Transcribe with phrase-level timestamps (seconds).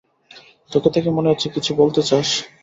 [0.71, 2.29] তোকে দেখে মনে হচ্ছে কিছু বলতে চাস।